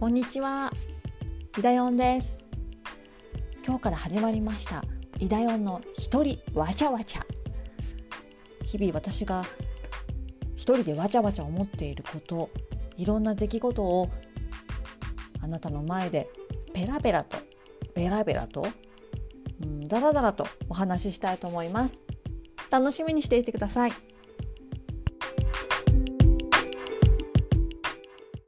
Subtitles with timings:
[0.00, 0.72] こんにちは。
[1.58, 2.38] イダヨンです。
[3.62, 4.82] 今日から始まりました。
[5.18, 7.20] イダヨンの一人わちゃわちゃ。
[8.64, 9.44] 日々私が
[10.56, 12.48] 一人でわちゃわちゃ思っていること、
[12.96, 14.08] いろんな出来事を
[15.42, 16.30] あなたの前で
[16.72, 17.36] ペラペラと、
[17.94, 18.66] ベラベラと、
[19.62, 22.02] うん、ダラだらとお話ししたいと思います。
[22.70, 23.92] 楽しみにしていてください。